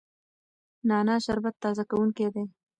[0.87, 2.43] نعنا شربت تازه کوونکی دی.